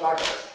faktas. 0.00 0.48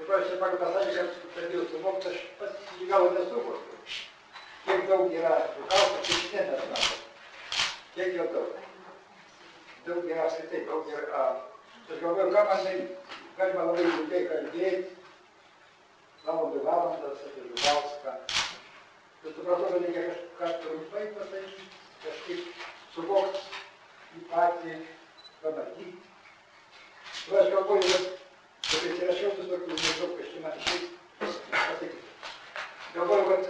Dabar 0.00 0.24
čia 0.28 0.36
pagal 0.40 0.58
pasakė, 0.60 0.92
kad 0.96 1.20
pradėjau 1.34 1.66
suvokti, 1.70 2.10
aš 2.10 2.24
pats 2.40 2.72
iki 2.74 2.88
galo 2.90 3.12
nesuvokiu. 3.14 3.76
Kiek 4.66 4.82
daug 4.88 5.12
yra 5.16 5.36
žukauskas, 5.54 6.08
tai 6.08 6.16
šiandien 6.24 6.50
mes 6.50 6.66
matom. 6.72 6.98
Kiek 7.94 8.16
jo 8.18 8.26
daug. 8.34 8.58
Daug 9.86 10.10
yra 10.12 10.26
apskritai, 10.26 10.64
daug 10.68 10.90
yra. 10.92 11.24
Aš 11.90 12.02
galvoju, 12.02 12.32
ką 12.34 12.44
man 12.50 12.64
daryti. 12.66 12.98
Galima 13.38 13.66
labai 13.70 13.86
ilgai 13.88 14.20
kalbėti, 14.28 14.90
valandų 16.26 16.64
valandas 16.66 17.24
apie 17.30 17.46
žukauską. 17.48 18.16
Bet 19.22 19.38
supratau, 19.38 19.72
kad 19.72 19.86
reikia 19.86 20.04
kažką 20.10 20.52
trumpai 20.66 21.06
pasakyti, 21.16 21.70
kažkaip 22.04 22.68
suvokti 22.94 24.20
į 24.20 24.26
patį, 24.32 24.78
pamatyti. 25.40 26.09
Nu, 27.30 27.36
aš 27.38 27.50
galvoju, 27.50 27.82
kad 27.82 28.02
kad 28.70 28.86
įsirašiau 28.86 29.30
visokių 29.36 29.68
maždaug, 29.70 30.14
kad 30.18 30.26
čia 30.30 30.40
man 30.42 30.54
išeis 30.58 30.86
pasakyti. 31.50 31.98
Galvoju, 32.94 33.24
kad 33.28 33.42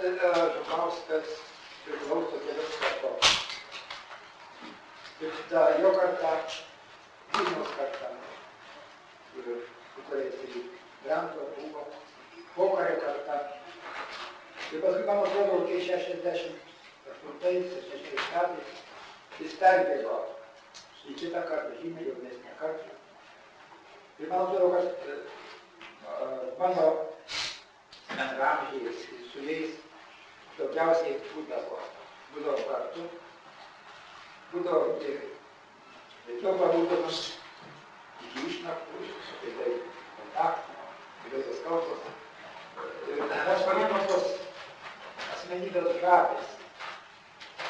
Žukauskas 0.56 1.28
priklauso 1.86 2.36
kelias 2.44 2.74
kartos. 2.82 3.24
Ir 5.24 5.32
ta 5.52 5.62
jo 5.80 5.94
karta, 5.96 6.34
Vilniaus 7.38 7.72
karta, 7.78 8.12
ir 9.40 9.46
kuriais 9.96 10.38
ir 10.44 10.52
Brando 11.06 11.48
buvo, 11.56 11.82
pokario 12.58 13.00
karta. 13.06 13.40
Ir 14.74 14.78
paskui, 14.84 15.08
man 15.08 15.24
atrodo, 15.24 15.64
kai 15.72 15.80
68-70 15.88 16.52
metais 17.24 17.68
jis 19.40 19.60
perbėgo 19.64 20.16
į 21.08 21.10
kitą 21.16 21.48
kartą, 21.48 21.72
žymiai 21.80 22.10
jaunesnę 22.12 22.58
kartą. 22.60 22.99
Uh, 24.20 24.36
mano 26.58 27.08
bendramžiai 28.08 28.92
su 29.32 29.40
jais 29.46 29.70
daugiausiai 30.58 31.14
būdavo, 31.30 31.78
būdavo 32.34 32.66
kartu, 32.68 33.04
būdavo 34.52 34.98
ir 35.08 35.22
vėliau 36.26 36.52
pabūdamas 36.60 37.20
iki 38.26 38.44
išnaktų, 38.50 39.06
tai 39.40 39.54
tai 39.56 39.72
kontaktų, 40.18 40.76
įvairios 41.30 41.64
kalbos. 41.64 42.02
Ir 43.08 43.24
aš 43.54 43.64
palyginau 43.70 44.02
tos 44.12 44.28
asmenybės 45.38 45.88
žavės. 46.04 46.52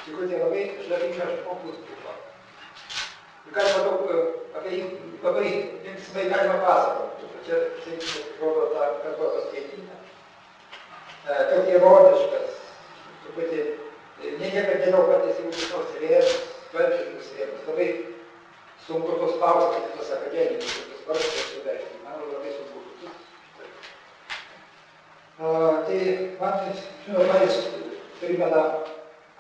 Tikrųjų, 0.03 0.33
tai 0.35 0.43
labai 0.43 0.67
žavingas 0.91 1.39
žmogus 1.45 1.79
buvo. 1.87 2.19
Ir 3.49 3.57
galima 3.57 3.81
daug 3.87 4.01
apie 4.59 4.77
jį 4.77 4.85
labai 5.25 5.51
linksmai 5.85 6.29
galima 6.33 6.61
pasakoti. 6.65 7.29
Čia, 7.47 7.57
rodo 8.41 8.67
tą 8.75 8.83
kalbos 9.03 9.47
skaityną. 9.49 9.97
Tokie 11.25 11.77
ironiškas, 11.79 12.59
truputį, 13.25 13.61
ne 14.21 14.51
niekad 14.53 14.83
geriau 14.85 15.07
patys 15.09 15.41
jau 15.41 15.53
kitos 15.57 15.97
rėmus, 16.03 16.35
valdiškus 16.75 17.31
rėmus. 17.39 17.67
Labai 17.69 17.89
sunku 18.87 19.19
tos 19.21 19.37
spausdinti 19.37 19.97
tos 19.97 20.13
akademinius, 20.17 20.75
tokius 20.77 21.07
varštus 21.09 21.47
suversti. 21.55 22.01
Man 22.05 22.25
labai 22.27 22.57
sunku 22.57 22.77
būtų. 22.87 23.09
Tai 25.41 26.03
man, 26.43 26.75
žinoma, 27.07 27.41
jis 27.45 27.57
primena 28.21 28.67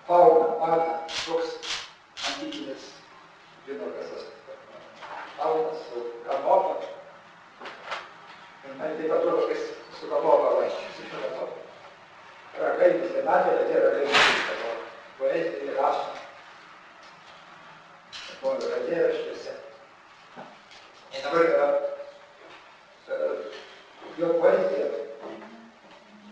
fauną, 0.08 0.48
magą, 0.64 0.96
toks 1.26 1.76
antikinis 2.30 2.99
žino, 3.66 3.90
kas 3.96 4.12
tas 4.14 4.24
faunas 5.36 5.82
su 5.88 6.04
kanopą. 6.26 6.74
Ir 8.64 8.74
man 8.78 8.96
taip 8.98 9.12
atrodo, 9.16 9.48
kad 9.48 9.58
su 9.98 10.10
kanopą 10.12 10.54
vaikščius. 10.60 10.88
Ragai 12.60 12.90
visi 12.98 13.22
matė, 13.24 13.52
bet 13.56 13.68
tie 13.70 13.78
ragai 13.84 14.06
visi 14.08 14.40
savo 14.46 14.72
poeziją 15.18 15.76
rašo. 15.76 16.08
Buvo 18.40 18.56
radėraščiuose. 18.72 19.54
Ir 21.14 21.24
dabar 21.24 21.48
yra 21.52 21.68
jo 24.20 24.28
poezija. 24.40 24.88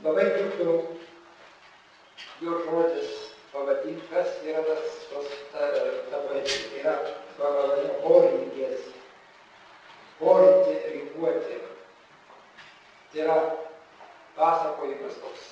Labai 0.05 0.27
tiktų 0.35 0.75
jo 2.45 2.59
žodis 2.67 3.15
pavadinti, 3.53 4.05
kas 4.13 4.37
yra 4.47 4.63
tas, 4.67 4.99
tos, 5.11 5.33
ta, 5.53 5.71
ta 6.11 6.21
poezija. 6.29 6.69
Tai 6.69 6.83
yra 6.83 6.95
pavadinimo 7.39 7.97
porininkės, 8.05 8.89
porinti, 10.21 10.77
rinkuoti. 10.95 11.61
Tai 13.13 13.25
yra 13.25 13.39
pasakojimas 14.37 15.17
toks, 15.23 15.47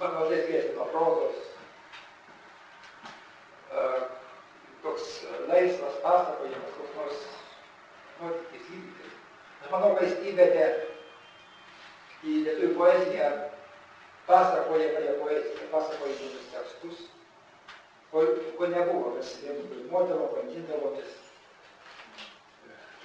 man 0.00 0.16
mažai 0.16 0.42
skiriasi 0.42 0.74
nuo 0.76 0.86
prozos, 0.92 1.42
toks 4.82 5.10
laisvas 5.50 5.98
pasakojimas, 6.02 6.76
koks 6.78 6.96
nors 6.96 7.26
nuotykis 8.18 8.70
įvykis. 8.74 9.18
Aš 9.62 9.72
manau, 9.74 9.92
kad 9.98 10.08
jis 10.08 10.30
įvedė 10.32 10.68
į 12.26 12.37
lietuvių 12.48 12.74
poeziją 12.78 13.30
pasakoja 14.28 14.88
prie 14.96 15.14
poeziją, 15.20 15.68
pasakojimus 15.72 16.50
tekstus, 16.52 17.06
ko, 18.10 18.24
ko 18.58 18.66
nebuvo, 18.72 19.14
mes 19.16 19.32
filmuodavo, 19.42 20.28
bandydavomis, 20.36 21.16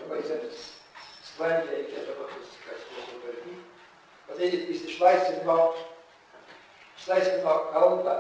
labai 0.02 0.22
sklandžiai 0.24 1.80
reikėtų 1.80 2.18
tokius 2.20 2.58
tekstus 2.66 3.08
sutvarkyti. 3.10 3.56
O 4.30 4.38
tai 4.38 4.50
jis 4.52 4.86
išlaisvino, 4.90 5.58
išlaisvino 7.00 7.56
kalbą, 7.76 8.18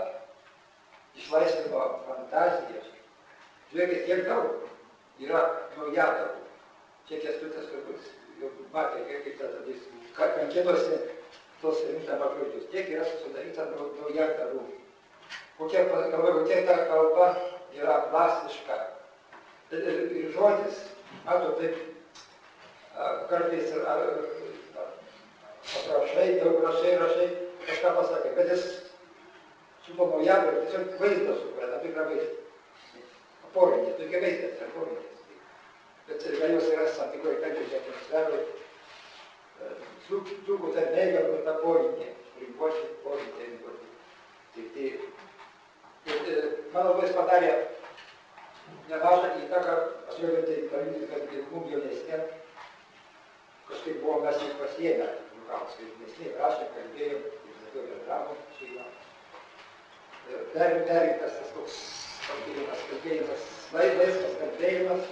išlaisvino 1.20 1.84
fantaziją. 2.08 2.84
Žiūrėkit, 3.74 4.04
kiek 4.08 4.26
daug 4.28 5.24
yra 5.24 5.44
naujadarų. 5.78 6.42
Čia 7.10 7.20
kestutis 7.24 7.72
turbūt 7.72 8.12
jau 8.40 8.52
matė, 8.74 9.04
kaip 9.10 9.40
tada 9.40 9.64
jis 9.68 9.88
kankinosi 10.18 11.00
tos 11.62 11.84
rimtą 11.88 12.18
pažodžius. 12.20 12.70
Tiek 12.72 12.90
yra 12.92 13.06
sudaryta 13.08 13.68
naujadarų. 13.72 14.64
Kokia, 15.58 15.86
galvoju, 15.88 16.44
kokia 16.44 16.66
ta 16.68 16.76
kalba 16.90 17.28
yra 17.78 17.96
plastiška. 18.12 18.80
Ir, 19.74 20.02
ir 20.14 20.32
žodis, 20.36 20.84
matot, 21.26 21.58
taip 21.62 21.76
kartais 23.30 23.72
aprašai, 25.74 26.28
daug 26.42 26.60
rašai, 26.66 26.98
rašai, 27.02 27.28
kažką 27.66 27.90
pasakai, 27.98 28.36
bet 28.38 28.52
jis 28.54 28.66
su 29.86 29.96
to 29.98 30.10
naujadarų 30.12 30.66
tiesiog 30.66 31.00
vaizdą 31.00 31.34
sukuria, 31.40 31.72
tam 31.72 31.82
tikrą 31.86 32.04
vaizdą. 32.12 32.40
Porinkė, 33.54 33.92
tokie 34.00 34.20
veidas 34.22 34.60
yra 34.60 34.70
porinkės. 34.76 35.10
Bet 36.08 36.24
galiausiai 36.28 36.78
yra 36.78 36.86
tam 36.98 37.12
tikroje 37.14 37.42
kalbėje 37.42 37.80
atmosferoje. 37.80 38.46
Dzūkų 40.04 40.74
tarnai 40.76 41.06
galbūt 41.16 41.46
ta 41.48 41.54
porinkė, 41.62 42.10
rinkuoti, 42.42 42.82
porinkė, 43.06 43.46
rinkuoti. 43.48 43.92
Tai, 44.54 44.66
tai, 44.76 44.90
ir, 46.12 46.50
manau, 46.74 46.98
jis 47.02 47.16
padarė 47.16 47.54
nemažą 48.90 49.32
įtaką, 49.46 49.78
aš 50.12 50.20
galiu 50.20 50.44
tai 50.50 50.58
palyginti, 50.74 51.10
kad 51.14 51.34
ir 51.38 51.48
mums 51.54 51.72
jaunesnėm 51.72 52.28
kažkaip 53.70 54.04
buvom 54.04 54.28
mes 54.28 54.44
jį 54.44 54.52
pasiėmę, 54.60 55.10
Lukauskai, 55.40 55.90
jaunesnėm 55.90 56.38
rašėm, 56.42 56.70
kalbėjom, 56.76 57.26
ir 57.50 57.58
sakiau, 57.64 57.88
bendravom 57.90 58.46
su 58.60 58.70
juo. 58.70 58.86
Perimtas 60.54 61.40
tas 61.40 61.52
toks 61.56 61.82
kalbėjimas, 62.28 62.86
kalbėjimas, 62.92 63.50
laisvas 63.74 64.38
kalbėjimas, 64.44 65.12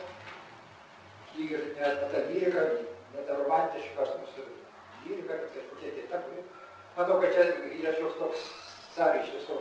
lyg 1.35 1.55
ir 1.57 1.67
net 1.79 2.05
ta 2.13 2.23
lyrika, 2.29 2.65
net 3.13 3.27
ta 3.27 3.37
romantiškas 3.39 4.15
mūsų 4.21 4.45
lyrika, 5.05 5.37
kažkokie 5.55 5.93
kita, 5.97 6.21
kuri. 6.25 6.43
Manau, 6.95 7.19
kad 7.23 7.35
čia 7.35 7.45
yra 7.79 7.93
šios 7.97 8.17
toks 8.19 8.47
sąryšis 8.95 9.45
su 9.47 9.59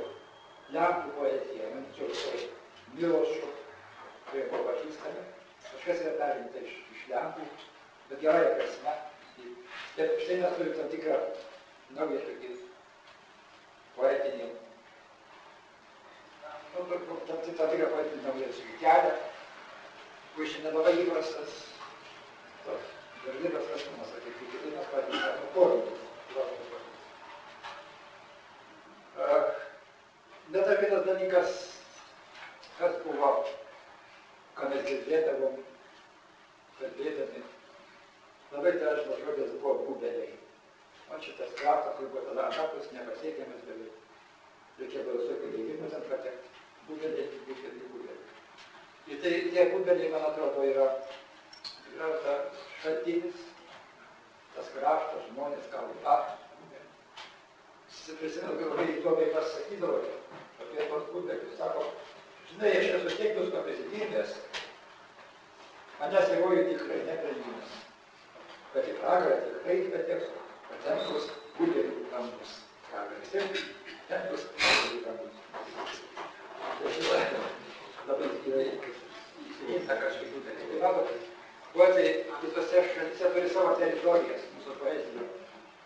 Lenkų 0.74 1.12
poezija, 1.16 1.68
manyčiau, 1.74 2.10
su 2.14 2.48
Milošu, 2.94 3.48
kurie 4.28 4.46
buvo 4.50 4.68
pažįstami. 4.68 5.24
Kažkas 5.70 6.02
yra 6.04 6.12
perimta 6.20 6.62
iš, 6.62 6.76
iš 6.94 7.06
Lenkų, 7.10 7.46
bet 8.10 8.22
gerąją 8.24 8.52
prasme. 8.58 8.96
Bet 9.96 10.16
štai 10.24 10.40
mes 10.42 10.58
turime 10.58 10.76
tam 10.78 10.92
tikrą 10.92 11.18
naują 11.96 12.20
tokį 12.26 12.52
poetinį 13.96 14.46
nu, 16.70 16.86
tam 17.26 17.42
tikrą 17.46 17.90
poetinį 17.96 18.22
naują 18.28 18.54
kelią, 18.84 19.12
kuris 20.36 20.54
šiandien 20.54 20.78
labai 20.78 20.94
įprastas, 21.02 21.58
toks 22.66 22.99
berlynas 23.24 23.70
raštumas, 23.74 24.12
kaip 24.24 24.38
kiekvienas 24.42 24.90
padės 24.92 25.42
poreikis. 25.54 26.00
Bet 30.50 30.66
dar 30.66 30.80
vienas 30.82 31.04
dalykas, 31.06 31.56
kas 32.78 32.96
buvo, 33.04 33.30
ką 34.58 34.70
mes 34.72 34.86
girdėdavom, 34.88 35.58
kalbėdami 36.80 37.42
labai 38.50 38.72
dažnas 38.80 39.20
žodis 39.24 39.52
buvo 39.60 39.74
bubeliai. 39.86 40.32
O 41.10 41.18
šitas 41.22 41.52
kraftas, 41.58 41.94
kur 41.98 42.08
buvo 42.10 42.24
tada 42.28 42.48
anapus, 42.48 42.90
nepasiekiamas 42.94 43.62
beveik. 43.68 43.94
Reikėdavo 44.80 45.20
visokių 45.20 45.52
leidimų 45.54 45.92
ten 45.92 46.04
patekti. 46.10 46.50
Bubeliai, 46.88 47.28
bubeliai, 47.46 47.88
bubeliai. 47.92 48.18
Ir 49.10 49.22
tai 49.22 49.32
tie 49.54 49.64
bubeliai, 49.74 50.10
man 50.14 50.26
atrodo, 50.30 50.66
yra, 50.66 50.86
yra 51.94 52.10
ta 52.24 52.36
šaltinis, 52.82 53.40
tas 54.56 54.70
kraštas, 54.76 55.26
žmonės 55.30 55.68
kalba. 55.72 56.20
Prisimenu, 58.20 58.56
kad 58.58 58.72
labai 58.72 58.86
įdomiai 58.96 59.30
pasakydavo 59.34 60.00
apie 60.64 60.86
tos 60.90 61.04
bubelius. 61.12 61.52
Sako, 61.58 61.84
žinai, 62.50 62.72
aš 62.78 62.88
esu 62.96 63.12
tiek 63.14 63.36
visko 63.38 63.62
prisidirbęs, 63.66 64.32
manęs 66.00 66.32
vėluoju 66.32 66.64
tikrai 66.72 66.98
neprilyginas. 67.06 67.76
Bet 68.74 68.90
į 68.90 68.96
pragarą 68.98 69.38
tikrai 69.44 69.78
pateksiu, 69.94 70.42
kad 70.66 70.84
ten 70.88 71.00
bus 71.06 71.30
budelių 71.60 72.04
kambus. 72.10 72.56
Pragaras 72.90 73.34
ir 73.38 73.64
ten 74.10 74.28
bus 74.32 74.46
budelių 74.58 75.02
kambus. 75.06 75.40
Tai 76.80 76.94
šitą 76.96 77.22
labai 78.10 78.32
tikrai 78.34 78.66
įsijungta 79.46 80.00
kažkaip. 80.02 80.50
Tai 80.50 80.82
matot, 80.82 81.30
poetai 81.74 82.24
visose 82.42 82.82
šalyse 82.94 83.32
turi 83.34 83.50
savo 83.54 83.74
teritorijas, 83.80 84.46
mūsų 84.56 84.76
poezija. 84.80 85.26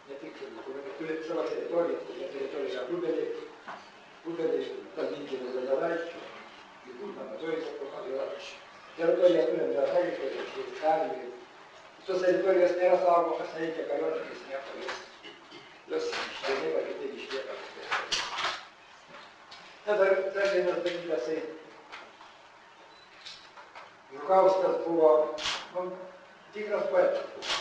Ne 0.08 0.18
tik 0.20 0.40
turi 0.98 1.16
savo 1.28 1.44
teritorijas, 1.50 2.04
tokia 2.08 2.28
teritorija 2.34 2.74
yra 2.74 2.84
budeliai, 2.90 3.28
budeliai, 4.24 4.68
paminkinis 4.96 5.56
donelaičių, 5.58 6.22
gyvų 6.86 7.12
namatojus, 7.18 7.70
yra 8.14 8.28
teritoriją 8.96 9.46
turim 9.48 9.72
Lietuvai, 9.74 10.08
Šveicarijai. 10.52 11.32
Tos 12.04 12.20
teritorijos 12.20 12.76
nėra 12.76 12.98
saugomas, 13.00 13.52
reikia 13.56 13.86
kariuomenės 13.88 14.40
nieko, 14.50 14.70
jos, 14.84 14.96
jos 15.88 16.08
vienaip 16.44 16.74
ar 16.80 16.88
kitaip 16.90 17.14
išlieka. 17.16 17.54
Na, 19.86 19.96
dar, 20.00 20.12
dar 20.36 20.50
vienas 20.52 20.82
dalykas, 20.84 21.28
tai 21.28 21.38
Žukauskas 24.14 24.76
buvo, 24.84 25.08
nu, 25.74 25.92
tikras 26.52 26.86
poetas 26.90 27.26
buvo. 27.34 27.54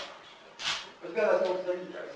Bet 1.02 1.16
vienas 1.16 1.42
toks 1.44 1.66
dalykas. 1.68 2.12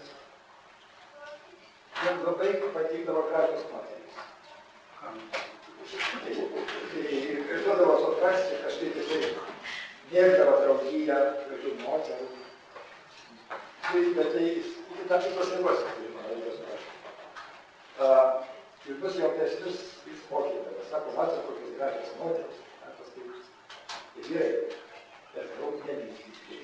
Jam 2.05 2.23
labai 2.25 2.51
patikdavo 2.73 3.21
gražios 3.29 3.65
moterys. 3.71 4.15
Ir 6.97 7.63
duodavo 7.65 7.95
suprasti, 8.03 8.61
kažkaip 8.63 8.93
jisai 9.01 9.21
mėgdavo 10.11 10.55
draugiją, 10.63 11.19
gražių 11.47 11.73
moterų. 11.81 12.29
Bet 14.17 14.33
tai 14.35 14.47
iki 14.53 15.09
tam 15.09 15.21
tikros 15.25 15.53
ribos, 15.55 15.85
kurį 15.89 16.13
man 16.13 16.31
reikia 16.31 16.51
suprasti. 16.59 16.93
Ir 18.87 18.99
bus 19.03 19.19
jaunesnius 19.19 19.79
jis 20.07 20.25
mokydavo. 20.31 20.89
Sako, 20.91 21.15
matot, 21.17 21.45
kokios 21.49 21.77
gražios 21.79 22.09
paskui 22.97 23.23
ir 24.21 24.29
vyrai. 24.29 24.85
Per 25.37 25.45
daug 25.59 25.75
nemyslyti. 25.85 26.57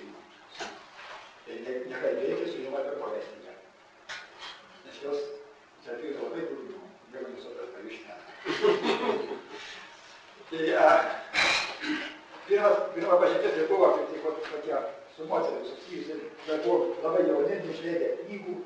Tai 1.45 1.55
ne, 1.61 1.73
nekalbėti 1.91 2.45
su 2.49 2.61
jum 2.63 2.73
apie 2.79 2.95
poeziją. 2.97 3.53
Nes 4.87 5.01
jos 5.03 5.19
tarp 5.85 6.01
jų 6.01 6.13
labai 6.17 6.45
negu 6.47 7.27
jūs 7.35 7.45
apie 7.51 7.67
pavyzdžią. 7.75 8.15
Tai 10.49 10.63
a, 10.81 10.89
pirmas, 12.47 12.81
pirma 12.95 13.21
pažintis 13.21 13.55
tai 13.59 13.69
buvo 13.69 13.91
kaip 13.93 14.09
tik 14.15 14.25
tokia 14.49 14.81
su 15.13 15.29
moterimis 15.29 15.69
susijusi, 15.75 16.17
bet 16.47 16.65
buvo 16.65 16.89
labai 17.05 17.27
jauni, 17.29 17.61
išleidė 17.75 18.09
knygų, 18.23 18.57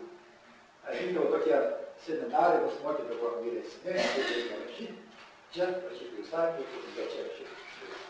rinkdavo 0.94 1.36
tokie 1.36 1.60
seminarai, 2.08 2.64
mus 2.64 2.80
mokydavo 2.88 3.36
vyresni, 3.44 4.00
kaip 4.00 4.32
reikia 4.32 4.64
rašyti, 4.64 5.00
čia 5.52 5.72
rašyti 5.76 6.24
įsakymus, 6.24 6.92
bet 6.96 7.16
čia 7.18 7.28
rašyti. 7.28 8.07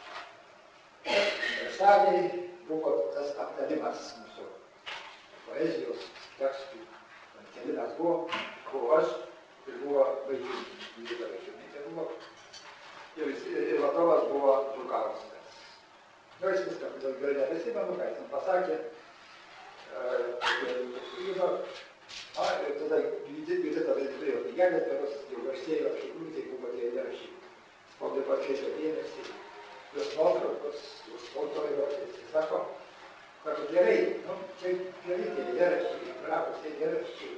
Salėje 1.77 2.43
buvo 2.67 2.93
tas 3.15 3.33
aptarimas 3.43 4.09
mūsų 4.19 4.47
poezijos, 5.45 6.07
tekstų, 6.39 6.81
kelinas 7.55 7.93
buvo, 7.99 8.15
buvo 8.71 8.97
aš 8.97 9.13
ir 9.69 9.79
buvo 9.83 10.03
vaikų, 10.27 10.59
dvylika 10.97 11.29
vaikinytė 11.31 11.85
buvo. 11.87 12.07
Ir, 13.17 13.33
ir 13.63 13.81
vadovas 13.81 14.27
buvo 14.31 14.57
Žukauskas. 14.75 15.55
Nu, 16.41 16.51
jis 16.51 16.67
viską, 16.67 16.91
gerai 17.21 17.37
neprisimenu, 17.39 17.95
ką 17.97 18.09
jis 18.11 18.19
man 18.21 18.29
pasakė. 18.35 18.77
Žino, 21.17 21.47
a, 22.37 22.45
ir 22.67 22.75
tada 22.83 22.99
tai 23.97 24.11
turėjo 24.13 24.43
knygelės, 24.43 24.85
bet 24.91 25.31
jau 25.33 25.43
garsėjo, 25.47 25.95
iš 25.95 26.03
tikrųjų 26.03 26.33
tai 26.35 26.43
buvo 26.51 26.73
tie 26.75 26.85
eilėraščiai. 26.89 27.33
Spaudai 27.95 28.25
pakreipė 28.27 28.73
dėmesį, 28.77 29.25
jos 29.97 30.15
nuotraukos, 30.17 30.79
jos 31.11 31.29
fotografuoti. 31.33 32.01
Jis 32.21 32.31
sako, 32.31 32.61
sako, 33.43 33.61
gerai, 33.71 33.97
nu, 34.27 34.37
čia 34.61 34.73
geri 35.05 35.29
tie 35.35 35.45
eilėraščiai, 35.47 36.15
gražūs 36.23 36.63
tie 36.63 36.73
eilėraščiai. 36.73 37.37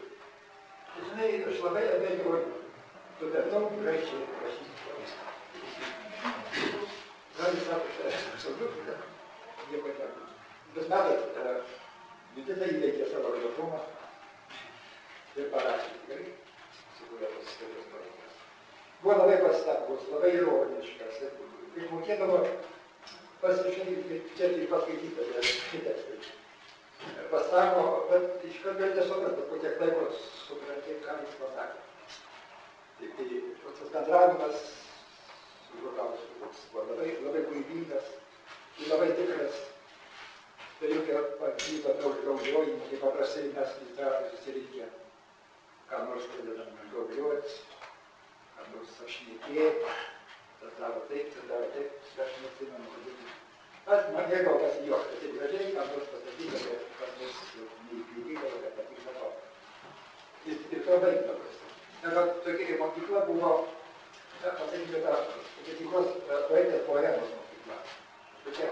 Žinai, 0.99 1.29
aš 1.51 1.61
labai 1.65 1.85
abejoju, 1.95 2.55
tu 3.19 3.29
per 3.35 3.51
daug 3.53 3.77
gražiai 3.79 4.25
rašysi. 4.43 4.73
Gal 7.39 7.55
jis 7.55 7.69
sako, 7.69 7.93
čia 7.97 8.15
absoliučiai, 8.33 8.87
kad 8.89 9.71
nieko 9.71 9.95
nebus. 10.01 10.35
Bet 10.75 10.91
matot, 10.91 11.77
vidinai 12.35 12.73
įveikė 12.75 13.07
savo 13.13 13.31
gražumą 13.37 13.79
ir 15.39 15.47
parašė 15.53 15.93
tikrai, 15.95 16.33
sukūrė 16.97 17.29
tos 17.35 17.53
istorijos 17.53 17.87
poezijos. 17.93 18.41
Buvo 19.03 19.15
labai 19.21 19.37
pastabus, 19.45 20.09
labai 20.11 20.33
ironiškas, 20.41 21.21
ir 21.23 21.37
mokėdavo 21.91 22.41
pasižiūrėti, 23.41 24.19
čia 24.37 24.51
tik 24.55 24.69
paskaityti, 24.71 25.15
bet 25.15 25.31
tekstai. 25.85 26.35
Pasako, 27.31 27.83
bet 28.09 28.43
iš 28.49 28.59
karto 28.63 28.83
reikia 28.83 29.05
suprasti, 29.07 29.45
po 29.49 29.59
tiek 29.63 29.79
laiko 29.79 30.07
supranti, 30.19 30.97
ką 31.05 31.15
jis 31.23 31.37
pasakė. 31.39 31.85
Tai, 32.99 33.09
tai 33.15 33.27
tas 33.79 33.91
bendravimas 33.93 34.63
su 35.69 35.81
Žukausku 35.83 36.39
buvo 36.73 36.85
labai, 36.89 37.13
labai 37.23 37.45
kūrybingas 37.47 38.09
ir 38.81 38.91
labai 38.91 39.11
tikras. 39.19 39.61
Tai 40.79 40.91
reikia 40.91 41.23
pavyko 41.39 41.95
daug 42.01 42.21
gaubliojimų, 42.25 42.85
kaip 42.89 43.03
paprastai 43.05 43.49
mes 43.55 43.79
literatai 43.85 44.29
susirinkę, 44.33 44.87
ką 45.89 46.05
nors 46.09 46.27
pradedam 46.33 46.75
gaubliuoti, 46.93 47.57
ką 48.57 48.67
nors 48.73 49.01
apšnekėti, 49.05 49.97
tas 50.59 50.73
daro 50.79 50.99
taip, 51.09 51.29
tas 51.35 51.45
daro 51.49 51.67
taip, 51.75 51.99
aš 52.23 52.33
neatsimenu, 52.43 52.89
kodėl. 52.93 53.37
Aš 53.89 54.09
man 54.13 54.27
mėgau 54.31 54.57
pasijuokti, 54.61 55.19
taip 55.21 55.37
gražiai, 55.37 55.69
ką 55.75 55.85
nors 55.89 56.09
pasakyti, 56.13 56.63
bet 56.65 56.89
kas 56.99 57.13
nors 57.21 57.37
neįkliudydavo, 57.89 58.59
kad 58.63 58.75
patikta 58.79 59.13
to. 59.19 59.29
Ir, 60.51 60.59
ir 60.75 60.83
to 60.87 60.97
baigdavosi. 61.03 61.69
Na, 62.03 62.11
bet 62.17 62.41
tokia 62.45 62.67
kaip 62.69 62.83
mokykla 62.83 63.23
buvo, 63.29 63.53
na, 64.43 64.51
pasakykime, 64.59 65.01
ta 65.05 65.15
tokia 65.29 65.77
tikros 65.79 66.11
poetės 66.51 66.85
poemos 66.89 67.33
mokykla. 67.37 67.79
Tokia, 68.47 68.69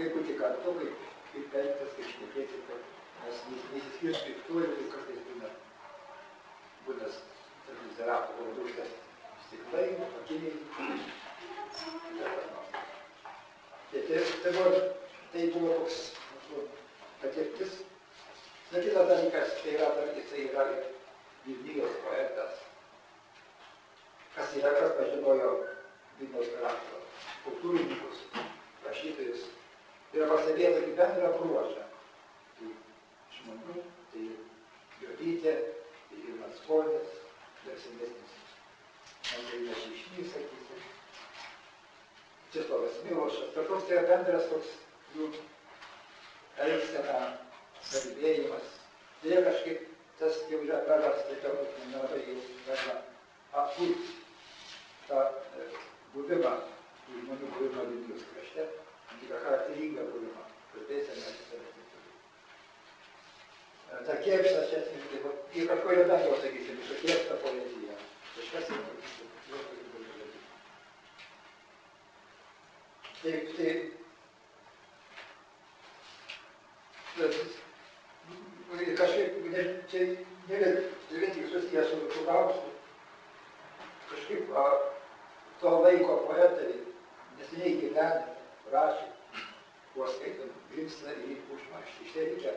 kaip 0.00 0.18
būti 0.18 0.36
kartu, 0.42 0.74
kaip, 0.80 1.06
kaip 1.30 1.56
elgtis, 1.62 1.94
kaip 2.00 2.10
šnekėti, 2.16 2.60
kad 2.68 2.90
mes 3.22 3.40
nesiskirti 3.54 4.26
piktuoju, 4.28 4.74
kaip 4.74 4.92
kartais 4.96 5.24
būna, 5.30 5.54
būna, 6.88 7.14
tarp 7.68 7.88
literatų 7.88 8.38
pavaduškas 8.42 8.94
stiklai, 9.52 9.88
pakiliai. 10.14 10.56
Tai, 13.90 14.00
tai, 14.08 14.20
tai, 14.42 14.52
buvo, 14.52 14.70
tai 15.32 15.46
buvo 15.52 15.74
toks 15.76 15.98
mūsų 16.32 16.62
patirtis. 17.20 17.74
Na, 18.72 18.80
kitas 18.80 19.08
dalykas, 19.10 19.56
tai 19.60 19.74
yra, 19.76 19.90
dar 19.98 20.14
jisai 20.16 20.46
yra 20.48 20.64
Vilnijos 21.44 21.98
poetas. 22.06 22.62
Kas 24.32 24.56
yra, 24.56 24.72
kas 24.78 24.96
pažinojo 24.96 25.50
Vilniaus 26.20 26.48
krašto 26.56 27.02
kultūrininkus, 27.44 28.24
rašytojus. 28.86 29.44
Yra 30.16 30.28
pastebėję 30.30 30.72
tokį 30.78 30.96
bendrą 30.96 31.32
bruožą. 31.36 31.84
Tai 32.56 32.72
žmonių, 33.36 33.84
tai 34.14 34.28
Jodytė, 35.02 35.56
tai 36.08 36.22
ir 36.22 36.40
Maskonis, 36.40 37.18
dar 37.66 37.80
senesnis. 37.84 38.31
Andrinas 39.38 39.86
Išnys, 39.92 40.32
sakysim. 40.34 40.82
Česlovas 42.52 42.98
Milošas. 43.04 43.54
Kažkoks 43.54 43.88
tai 43.88 43.96
yra 43.96 44.04
bendras 44.10 44.48
toks 44.50 44.74
jų 45.16 45.30
elgsena, 46.66 47.20
kalbėjimas. 47.88 48.66
Dėja 49.22 49.40
kažkaip 49.46 49.88
tas 50.20 50.34
jau 50.50 50.60
yra 50.66 50.78
prarasta, 50.86 51.24
tai 51.30 51.38
galbūt 51.44 51.70
nelabai 51.90 52.20
jau 52.26 52.36
galima 52.66 52.96
atkurti 53.62 54.10
tą 55.08 55.18
e, 55.22 55.66
buvimą, 56.14 56.52
tų 57.06 57.12
žmonių 57.24 57.46
buvimą 57.56 57.82
Vilnius 57.90 58.24
krašte, 58.32 58.62
tikrą 59.20 59.40
charakteringą 59.46 60.02
buvimą, 60.12 60.44
kalbėseną 60.74 61.26
ir 61.32 61.36
taip 61.50 61.64
toliau. 61.94 62.12
kėpštas, 64.26 64.68
čia 64.70 64.78
atsimenu, 64.84 65.30
į 65.52 65.66
kažko 65.72 65.88
redaktorių, 66.00 66.38
sakysim, 66.44 66.76
iš 66.84 66.88
kėpštą 67.02 67.34
poeziją. 67.46 67.91
Kažkas 68.36 68.70
jau 68.72 68.82
Taip, 73.22 73.50
tai, 73.56 73.72
bet, 77.18 77.36
kažkaip, 78.98 79.36
ne, 79.52 79.62
čia 79.90 80.00
ne 80.48 80.56
vien, 80.58 80.80
ne 81.10 81.20
vien 81.20 81.34
tik 81.36 81.46
susijęs 81.52 81.92
su 81.92 82.00
Šukaustu, 82.16 82.72
kažkaip 84.10 84.50
a, 84.58 84.64
to 85.60 85.74
laiko 85.84 86.16
poetai 86.26 86.72
neseniai 87.38 87.76
gyvenę, 87.84 88.24
rašė, 88.74 89.06
buvo 89.94 90.08
skaitant, 90.16 90.58
grimsta 90.72 91.14
į 91.22 91.38
užmarštį, 91.54 92.08
iš 92.08 92.18
reikia 92.18 92.56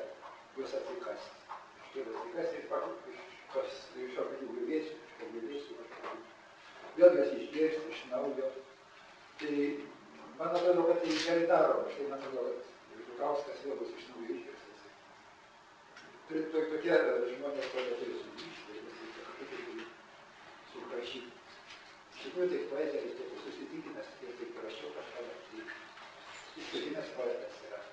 juos 0.57 0.73
atsikasti. 0.79 1.33
Iš 1.83 1.93
tai 1.93 2.05
atsikasti 2.07 2.61
ir 2.63 2.69
pakut, 2.73 3.09
iš 3.13 3.25
tos, 3.53 3.81
iš 4.01 4.15
kažkokių 4.17 4.49
griuvėsių, 4.53 4.97
iš 4.97 5.17
pagulėsių, 5.21 5.77
kažkokių. 5.81 6.23
Vėl 6.95 7.19
juos 7.19 7.35
išgirsti 7.39 7.91
iš 7.91 8.03
naujo. 8.11 8.51
Tai 9.41 9.55
man 10.39 10.55
atrodo, 10.55 10.87
kad 10.89 11.01
tai 11.03 11.17
gerai 11.21 11.47
daroma. 11.51 11.91
Štai 11.93 12.11
man 12.11 12.21
atrodo, 12.21 12.55
kad 12.59 13.07
Žukauskas 13.09 13.65
vėl 13.67 13.81
bus 13.81 13.95
iš 13.99 14.11
naujo. 14.13 14.45
Tai 16.25 16.39
to, 16.51 16.61
tokie 16.71 16.95
žmonės 17.35 17.67
pradeda 17.69 17.97
turi 17.99 18.15
sugrįžti, 18.17 18.79
kažkaip 19.17 19.83
suprašyti. 20.71 21.29
Iš 22.15 22.23
tikrųjų, 22.23 22.47
tai 22.53 22.61
poezija 22.71 23.11
tiek 23.19 23.35
susitikinęs 23.43 24.09
ir 24.25 24.33
taip 24.39 24.57
rašiau 24.63 24.89
kažką, 24.95 25.27
tai 25.51 25.61
įstikinęs 26.63 27.13
poetas 27.19 27.61
yra 27.69 27.83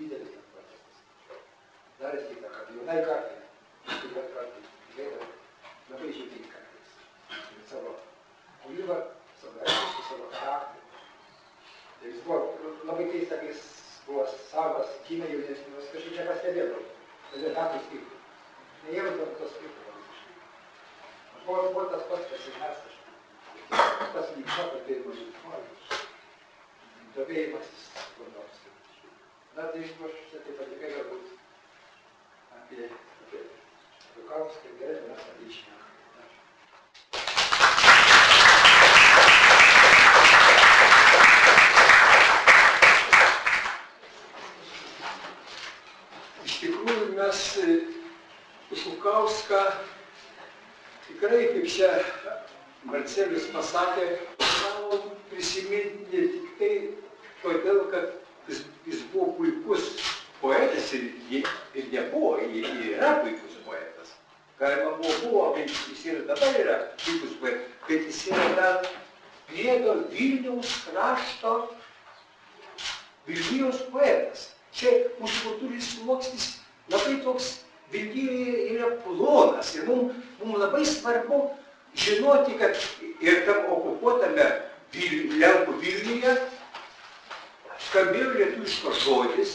didelis 0.00 0.32
tas 0.38 0.48
procesas. 0.56 1.04
Daręs 2.00 2.32
įtaką 2.38 2.66
jaunai 2.78 2.98
kartai, 3.10 3.38
tikrai 3.92 4.26
kartai, 4.32 4.66
tikrai 4.88 5.12
labai 5.12 6.16
kartais. 6.16 6.61
Savo 7.72 7.92
kūrybą, 8.62 8.96
savo 9.40 9.62
elgesį, 9.64 10.02
savo 10.08 10.30
charakterį. 10.36 11.04
Tai 12.00 12.10
jis 12.10 12.24
buvo 12.26 12.72
labai 12.90 13.06
keista, 13.12 13.38
kai 13.40 13.50
jis 13.50 13.62
buvo 14.06 14.26
savas, 14.50 14.96
gimė 15.08 15.30
jaunesnius, 15.32 15.90
kažkaip 15.94 16.18
nepastebėdavo. 16.20 16.82
Todėl 17.32 17.56
metų 17.58 17.84
skirtumų. 17.86 18.20
Nejausdavo 18.86 19.38
to 19.40 19.50
skirtumo 19.54 19.96
visiškai. 19.98 20.36
Buvo, 21.46 21.62
buvo 21.74 21.86
tas 21.94 22.08
pats, 22.10 22.28
kas 22.34 22.48
ir 22.50 22.58
mes 22.62 22.82
kažkaip. 22.86 23.02
Tas 24.16 24.34
linksma, 24.36 24.68
kalbėjimas 24.74 25.22
linksma. 25.22 25.62
Dobėjimasis 27.16 27.88
kur 28.16 28.28
nors. 28.32 28.60
Na, 29.56 29.62
tai 29.68 29.80
iš 29.84 29.90
aš 30.06 30.14
čia 30.30 30.38
taip 30.44 30.56
pat 30.56 30.70
tikrai 30.72 30.92
galbūt 30.96 31.26
apie, 32.56 32.86
apie 33.24 33.40
Žukauską 34.14 34.70
gerai 34.80 35.02
mes 35.08 35.26
apie 35.32 35.48
išnekame. 35.52 35.92
Iš 46.48 46.54
tikrųjų 46.62 47.12
mes 47.20 47.44
Žukauską 49.42 49.72
tikrai, 51.08 51.46
kaip 51.50 51.66
čia 51.66 51.90
Marcelius 52.86 53.46
pasakė, 53.50 54.04
gavom 54.38 55.08
prisiminti 55.30 56.06
ne 56.12 56.22
tik 56.30 56.52
tai 56.58 56.70
todėl, 57.42 57.80
kad 57.90 58.12
jis, 58.48 58.60
jis 58.86 59.00
buvo 59.12 59.32
puikus 59.38 59.88
poetas 60.40 60.92
ir, 60.94 61.08
ir 61.74 61.88
nebuvo, 61.92 62.36
ji- 62.42 62.62
ji 62.62 62.94
yra 62.94 63.16
puikus 63.22 63.58
poetas. 63.66 64.14
Galima 64.60 64.94
buvo, 65.00 65.14
buvo, 65.24 65.44
bet 65.56 65.70
jis 65.90 66.04
ir 66.06 66.22
dabar 66.30 66.54
yra 66.62 66.78
puikus 67.04 67.34
poetas, 67.40 67.66
bet 67.88 68.06
jis 68.06 68.22
yra 68.30 68.48
dar 68.60 68.86
priedo 69.48 69.96
Vilniaus 70.10 70.70
krašto 70.86 71.56
Vilnijos 73.26 73.82
poetas. 73.90 74.48
Čia 74.72 74.90
mūsų 75.20 75.42
kultūrinis 75.48 75.90
sluoksnis 75.98 76.46
labai 76.90 77.18
toks 77.26 77.50
Vilniuje 77.92 78.68
yra 78.74 78.90
plonas 79.04 79.74
ir 79.76 79.86
mums 79.88 80.14
mum 80.40 80.56
labai 80.60 80.84
svarbu 80.86 81.50
žinoti, 81.94 82.58
kad 82.58 82.76
ir 83.20 83.44
tam 83.46 83.66
okupuotame 83.76 84.48
Vil, 84.92 85.38
Lenkų 85.40 85.78
Vilniuje 85.80 86.34
skambėjo 87.88 88.32
lietuviškas 88.36 89.04
žodis. 89.06 89.52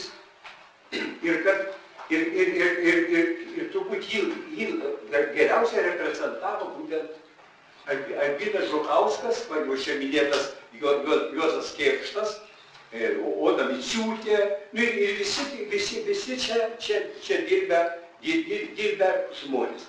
Ir 1.22 1.42
kad 1.44 1.66
ir, 2.10 2.24
ir, 2.32 2.48
ir, 2.56 2.78
ir, 2.90 2.98
ir, 3.12 3.30
ir 3.58 3.70
turbūt 3.74 4.06
jį, 4.08 4.22
jį 4.56 4.68
geriausiai 5.36 5.84
reprezentavo 5.84 6.70
būtent 6.78 7.14
Albi- 7.88 8.16
Albinas 8.20 8.68
Žukauskas, 8.72 9.44
jau 9.48 9.76
čia 9.80 9.98
minėtas 10.00 10.50
Juozas 10.80 11.70
Kėkštas, 11.76 12.34
e, 12.92 13.14
Oda 13.20 13.68
Miciūtė, 13.70 14.40
nu, 14.72 14.82
ir 14.82 14.98
ir 15.04 15.16
visi, 15.20 15.46
visi, 15.70 16.02
visi 16.04 16.36
čia, 16.36 16.68
čia, 16.78 17.00
čia 17.24 17.40
dirbę, 17.48 17.80
dir- 17.80 17.86
dir- 17.88 18.07
dirbę 18.22 19.10
žmonės. 19.40 19.86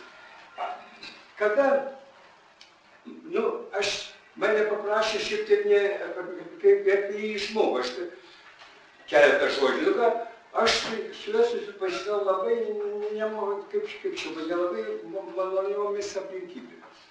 Kada, 1.39 1.67
nu, 3.05 3.43
aš, 3.79 4.11
mane 4.39 4.65
paprašė 4.69 5.21
šiek 5.23 5.45
tiek 5.47 5.67
ne, 5.69 5.83
kaip, 6.61 6.83
kaip 6.87 7.13
jį 7.15 7.35
išmokau, 7.37 7.79
aš 7.83 7.93
keletą 9.09 9.47
žodžių, 9.55 9.93
nu 9.95 10.09
aš 10.59 10.75
su 11.15 11.31
juo 11.31 11.45
susipažinau 11.45 12.19
labai, 12.25 12.57
nemo, 13.15 13.53
kaip, 13.71 13.87
kaip 14.03 14.17
čia, 14.19 14.33
nelabai 14.49 14.83
maloniomis 15.37 16.11
aplinkybėmis. 16.19 17.05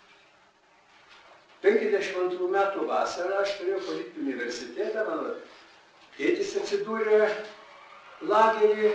52 1.62 2.48
metų 2.52 2.84
vasarą 2.86 3.40
aš 3.42 3.56
turėjau 3.58 3.80
palikti 3.88 4.22
universitetą, 4.22 5.06
mano 5.08 5.32
tėtis 6.18 6.52
atsidūrė 6.60 7.24
lagerį, 8.30 8.92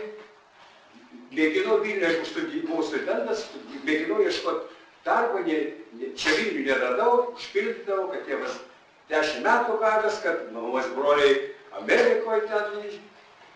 mėginau 1.33 1.79
Vilniuje, 1.83 2.21
aš 2.21 2.29
studi- 2.31 2.61
buvau 2.67 2.83
studentas, 2.85 3.47
mėginau 3.85 4.21
ieškoti 4.23 4.69
darbo, 5.05 5.39
ne, 5.47 5.57
ne, 5.99 6.11
čia 6.15 6.35
Vilniuje 6.37 6.67
neradau, 6.69 7.33
užpildydavau, 7.37 8.11
kad 8.13 8.27
tėvas 8.27 8.59
10 9.09 9.43
metų 9.45 9.79
gavęs, 9.81 10.21
kad 10.23 10.45
mamos 10.53 10.87
broliai 10.95 11.49
Amerikoje 11.79 12.47
ten. 12.47 12.99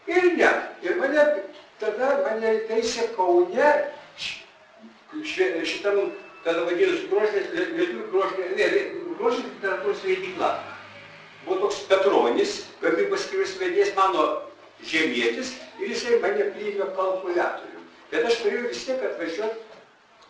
Ir 0.07 0.25
ne. 0.37 0.51
Ir 0.83 0.95
mane, 1.01 1.23
tada 1.79 2.13
mane 2.23 2.53
teisė 2.69 3.09
Kaune, 3.15 3.69
šitam, 5.23 6.11
tada 6.45 6.63
vadinasi, 6.67 7.07
grožinės, 7.11 7.51
lietuvių 7.53 8.07
grožinės, 8.11 8.51
ne, 8.57 8.67
grožinės 9.19 9.53
literatūros 9.55 10.03
leidykla. 10.07 10.51
Buvo 11.45 11.59
toks 11.63 11.81
Petronis, 11.87 12.57
gamybos 12.81 13.25
skyrius 13.27 13.55
vedėjas 13.61 13.93
mano 13.95 14.27
žemietis 14.83 15.55
ir 15.79 15.93
jisai 15.93 16.19
mane 16.23 16.49
priėmė 16.55 16.89
kalkuliatorių. 16.97 17.83
Bet 18.11 18.27
aš 18.29 18.41
turėjau 18.43 18.69
vis 18.69 18.85
tiek 18.87 19.03
atvažiuoti, 19.03 19.63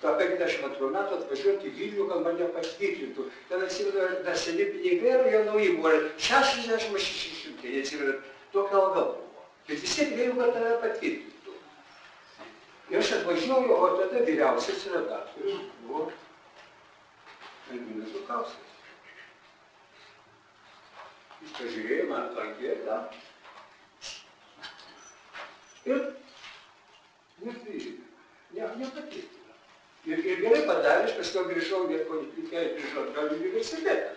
tą 0.01 0.13
52 0.19 0.89
metų 0.93 1.17
atvažiuoti 1.19 1.69
į 1.69 1.73
Vilnių, 1.77 2.07
kad 2.09 2.25
mane 2.25 2.49
patvirtintų. 2.55 3.27
Ten 3.49 3.63
atsimenu, 3.65 4.09
dar 4.25 4.37
seni 4.37 4.67
pinigai 4.73 5.13
ir 5.15 5.25
jie 5.31 5.41
nauji 5.47 5.71
buvo. 5.77 5.93
66 6.27 7.63
neatsimenu, 7.63 8.19
tokia 8.53 8.77
alga 8.81 9.07
buvo. 9.09 9.43
Bet 9.67 9.81
vis 9.83 9.97
tiek 9.97 10.13
reikia, 10.15 10.37
kad 10.39 10.53
tave 10.55 10.77
patvirtintų. 10.85 11.57
Ir 12.87 13.01
aš 13.01 13.11
atvažiuoju, 13.17 13.73
o 13.75 13.91
tada 13.99 14.23
vyriausias 14.23 14.85
redaktorius 14.93 15.65
buvo 15.83 16.07
Albinas 17.67 18.13
Žukauskas. 18.15 18.75
Jis 21.41 21.57
pažiūrėjo 21.57 22.05
man 22.09 22.29
tą 22.33 22.45
anketą. 22.45 23.01
Ir 25.87 26.03
nepriėmė. 27.43 28.05
Ne, 28.57 28.69
nepatvirtino. 28.81 29.55
Ir, 30.07 30.21
ir 30.23 30.41
gerai 30.43 30.61
padarė, 30.67 31.07
aš 31.07 31.15
paskui 31.19 31.43
grįžau, 31.49 31.83
nieko 31.89 32.21
neplikėjau, 32.21 32.75
grįžau 32.77 33.03
atgal 33.05 33.31
į 33.31 33.39
universitetą. 33.41 34.13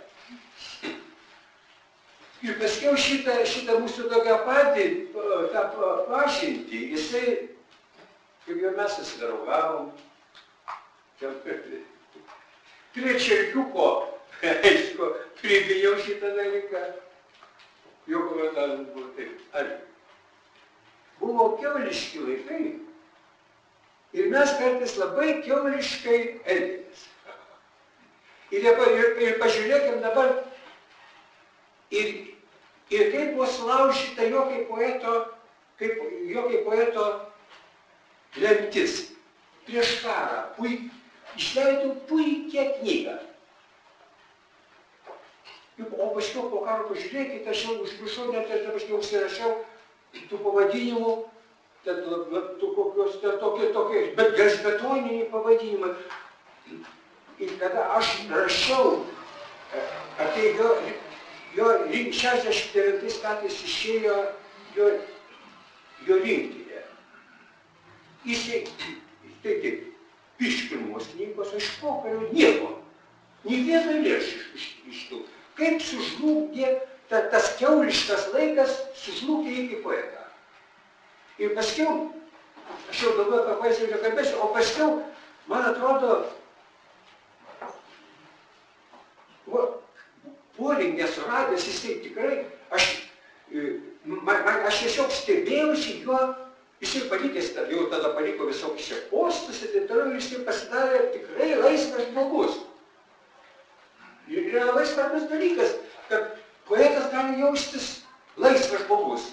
Ir 2.40 2.56
paskiau 2.56 2.94
šitą, 2.96 3.34
šitą 3.44 3.80
mūsų 3.82 4.06
tokią 4.12 4.36
patį, 4.46 4.84
tą 5.12 5.64
pa- 5.74 5.96
pažintį, 6.08 6.78
jisai, 6.94 7.34
kaip 8.46 8.62
jau 8.62 8.70
mes 8.78 8.94
susidraugavom, 8.96 9.90
prie, 12.94 13.18
čerkiuko, 13.26 13.90
aišku, 14.70 15.12
pribijau 15.42 15.98
šitą 16.00 16.32
dalyką. 16.38 16.86
Jo 18.08 18.24
komentaras 18.30 18.86
buvo 18.94 19.10
taip, 19.18 19.42
ar 19.54 19.68
buvo 21.20 21.56
keuliški 21.60 22.22
laikai 22.24 22.64
ir 24.12 24.30
mes 24.32 24.52
kartais 24.58 24.96
labai 24.98 25.40
keuliškai 25.44 26.20
elgėmės. 26.44 27.06
Ir, 28.50 28.64
dabar, 28.66 28.90
ir, 28.98 29.12
ir 29.22 29.36
pažiūrėkim 29.38 30.00
dabar, 30.02 30.32
ir, 31.94 32.08
ir 32.90 33.12
kaip 33.12 33.36
buvo 33.36 33.46
sulaužyta 33.46 34.26
jo 34.26 34.42
kaip 34.48 34.64
poeto, 34.66 35.12
kaip 35.78 36.00
jo 36.32 36.46
kaip 36.48 36.64
poeto 36.66 37.06
lemtis. 38.42 39.04
Prieš 39.68 40.00
karą 40.02 40.48
puik, 40.56 40.88
išleidau 41.38 41.94
puikią 42.10 42.64
knygą. 42.80 43.18
O 45.80 46.10
paskiau 46.16 46.50
po 46.50 46.64
karo 46.66 46.88
pažiūrėkite, 46.90 47.46
aš 47.52 47.62
jau 47.68 47.76
užmiršau, 47.84 48.32
net 48.34 48.50
aš 48.50 48.66
paskiau 48.74 48.98
užsirašiau 48.98 49.54
tų 50.30 50.40
pavadinimų, 50.44 51.12
ten, 51.84 52.00
tų 52.60 52.72
kokios, 52.76 53.18
ten 53.22 53.38
tokie, 53.42 53.70
tokie, 53.74 54.02
bet 54.18 54.34
gelžbetoniniai 54.38 55.28
pavadinimai. 55.32 55.94
Ir 57.40 57.54
kada 57.60 57.86
aš 57.96 58.10
rašiau 58.28 59.00
e, 59.72 59.84
apie 60.20 60.50
jo, 60.58 60.74
jo 61.56 61.70
69 61.88 63.20
metais 63.24 63.62
išėjo 63.64 64.16
jo, 64.76 64.90
jo 66.06 66.20
rinktinė. 66.20 66.84
Jis, 68.28 68.44
tai 69.40 69.56
taip, 69.64 69.88
iš 70.40 70.66
pirmos 70.68 71.08
knygos 71.14 71.56
aš 71.56 71.72
pokario 71.80 72.28
nieko, 72.34 72.74
nei 73.48 73.62
vieno 73.64 73.96
lėšų 74.04 74.36
iš, 74.36 74.48
iš, 74.60 74.66
iš 74.92 75.04
tų 75.08 75.22
kaip 75.60 75.82
sužlugdė 75.84 76.74
ta, 77.10 77.22
tas 77.32 77.52
keuliškas 77.58 78.30
laikas, 78.34 78.76
sužlugdė 79.02 79.56
iki 79.64 79.80
poetą. 79.84 80.26
Ir 81.40 81.54
paskiau, 81.56 82.10
aš 82.90 83.04
jau 83.04 83.16
daugiau 83.18 83.42
apie 83.42 83.56
poeziją 83.62 83.88
nekalbėsiu, 83.94 84.36
o 84.44 84.50
paskiau, 84.54 85.00
man 85.50 85.66
atrodo, 85.72 86.20
puolį 90.60 90.92
nesuradęs, 90.98 91.66
jisai 91.66 91.98
tikrai, 92.04 92.44
aš, 92.76 92.86
e, 93.50 93.80
man, 94.04 94.42
man, 94.44 94.62
aš 94.68 94.84
tiesiog 94.84 95.12
stebėjausi 95.14 96.00
juo, 96.04 96.20
jisai 96.84 97.06
palikęs, 97.10 97.54
jau 97.72 97.86
tada 97.92 98.12
paliko 98.16 98.48
visokius 98.48 98.90
čia 98.90 99.00
postus 99.10 99.62
ir 99.64 99.72
taip 99.74 99.88
toliau, 99.90 100.14
jisai 100.18 100.44
pasidarė 100.46 101.06
tikrai 101.16 101.54
laisvas 101.62 102.10
žmogus. 102.10 102.60
Ir 104.30 104.52
yra 104.52 104.68
labai 104.68 104.84
svarbus 104.86 105.26
dalykas, 105.32 105.74
kad 106.10 106.36
poetas 106.70 107.10
gali 107.12 107.40
jaustis 107.42 107.90
laisvas 108.38 108.86
žmogus. 108.86 109.28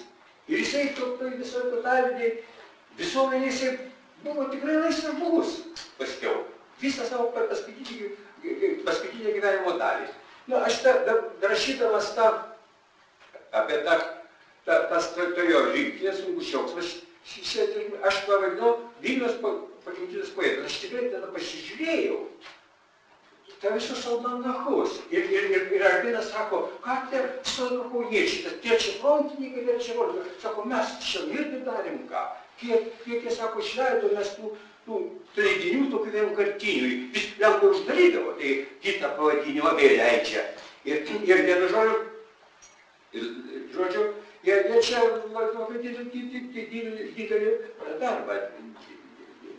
Ir 0.48 0.62
jisai 0.64 0.88
toj 0.96 1.34
visoje 1.38 1.70
totaliniai 1.72 2.30
visuomenėje 2.98 3.52
jisai 3.52 3.72
buvo 4.24 4.48
tikrai 4.52 4.78
laisvas 4.82 5.14
žmogus 5.14 5.56
paskiau. 5.98 6.44
Visą 6.82 7.06
savo 7.06 7.30
paskutinį, 7.34 8.12
paskutinę 8.86 9.34
gyvenimo 9.34 9.74
dalį. 9.80 10.06
Na, 10.48 10.62
aš 10.64 10.80
ta, 10.84 10.94
da, 11.06 11.16
rašydamas 11.44 12.12
tą, 12.16 12.28
apie 13.52 13.82
tą, 13.84 13.96
tą, 14.64 14.78
tas 14.92 15.10
jo 15.18 15.64
rinktinės 15.72 16.22
sunkušioks, 16.22 16.94
aš 18.08 18.20
pavadinau 18.26 18.76
Vilnius 19.02 19.36
pagimtinis 19.84 20.30
poetas. 20.36 20.70
Aš 20.70 20.78
tikrai 20.84 21.10
tada 21.12 21.28
pasižiūrėjau 21.34 22.22
tai 23.60 23.72
visus 23.74 24.06
almanachus. 24.06 25.00
Ir, 25.10 25.24
ir, 25.30 25.50
ir, 25.50 25.72
ir 25.72 25.84
Arbinas 25.86 26.30
sako, 26.30 26.68
ką 26.84 26.96
tie 27.10 27.22
stovi 27.42 27.80
kauniečiai, 27.92 28.44
tas 28.44 28.58
tie 28.62 28.78
čia 28.78 28.94
frontininkai, 29.00 29.64
tie 29.66 29.78
čia 29.82 29.96
frontininkai. 29.98 30.34
Sako, 30.42 30.64
mes 30.70 30.94
čia 31.02 31.24
irgi 31.26 31.62
darėm 31.66 32.04
ką. 32.10 32.24
Kiek, 32.60 32.86
kiek 33.04 33.26
jie 33.26 33.34
sako, 33.34 33.62
išleido 33.62 34.12
mes 34.14 34.30
tų, 34.36 34.52
tų 34.86 35.00
leidinių 35.38 35.90
tokių 35.94 36.14
vienkartinių. 36.14 36.92
Vis 37.14 37.28
lenkai 37.42 37.72
uždarydavo, 37.72 38.36
tai 38.38 38.54
kitą 38.84 39.12
pavadinimą 39.18 39.74
vėl 39.78 39.98
leidžia. 40.02 40.46
Ir, 40.88 41.04
ir 41.26 41.44
vienu 41.46 41.68
žodžiu, 41.74 41.98
ir, 43.12 43.28
žodžiu, 43.74 44.06
jie, 44.46 44.60
jie 44.70 44.82
čia 44.86 45.02
labai 45.34 45.82
didelį, 45.82 47.54
darbą 48.00 48.38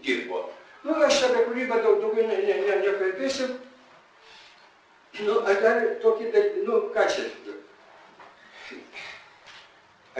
dirbo. 0.03 0.45
Nu, 0.83 0.95
aš 1.03 1.23
apie 1.27 1.43
kūrybą 1.47 1.81
daug 1.83 1.99
daugiau 2.03 2.27
ne, 2.27 2.37
ne, 2.45 2.55
ne, 2.63 2.75
nekalbėsiu. 2.85 3.49
Nu, 5.25 5.39
aš 5.43 5.61
dar 5.63 5.81
tokį, 6.03 6.29
nu, 6.63 6.81
ką 6.95 7.05
čia. 7.11 7.27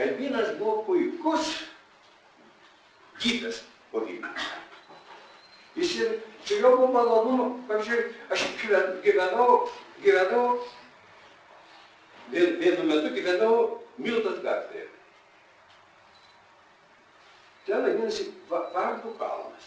Albinas 0.00 0.54
buvo 0.58 0.82
puikus 0.86 1.54
gydas 3.20 3.62
po 3.92 4.02
Vilnių. 4.04 4.30
Jis 5.76 5.94
ir 6.00 6.12
su 6.44 6.58
juo 6.60 6.72
buvo 6.76 6.88
malonu, 6.94 7.48
pavyzdžiui, 7.68 8.06
aš 8.32 8.44
gyvenau, 9.04 9.68
gyvenau, 10.04 10.46
vien, 12.32 12.56
vienu 12.62 12.86
metu 12.88 13.12
gyvenau 13.16 13.54
Miltos 14.00 14.40
gatvėje. 14.44 14.88
Ten 17.66 17.84
vadinasi 17.84 18.30
Vardų 18.50 19.12
kalnas. 19.20 19.66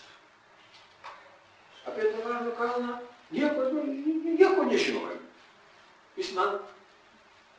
Apie 1.90 2.10
tą 2.10 2.24
Vardų 2.26 2.56
kalną 2.58 2.98
nieko, 3.34 3.70
nu, 3.76 3.86
nieko 4.34 4.66
nežinojau. 4.72 5.23
Jis 6.18 6.34
man 6.38 6.58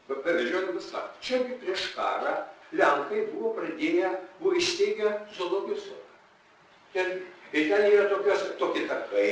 pavežiodamas 0.09 0.91
sako, 0.91 1.21
čiagi 1.21 1.59
prieš 1.63 1.93
karą. 1.97 2.35
Lenkai 2.75 3.29
buvo 3.31 3.53
pradėję, 3.55 4.09
buvo 4.41 4.57
įsteigę 4.59 5.13
zoologijos 5.37 5.85
sodą. 5.87 6.01
Ten, 6.95 7.13
ir 7.55 7.69
ten 7.71 7.85
yra 7.87 8.09
tokios, 8.11 8.43
tokie 8.59 8.83
takai, 8.91 9.29